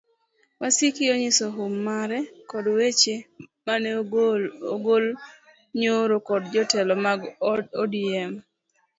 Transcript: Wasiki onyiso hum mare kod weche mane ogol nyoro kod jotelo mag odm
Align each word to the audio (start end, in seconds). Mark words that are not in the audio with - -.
Wasiki 0.61 1.03
onyiso 1.13 1.45
hum 1.55 1.73
mare 1.87 2.19
kod 2.51 2.65
weche 2.77 3.15
mane 3.65 3.89
ogol 4.75 5.05
nyoro 5.79 6.15
kod 6.27 6.43
jotelo 6.53 6.93
mag 7.05 7.19
odm 7.81 8.31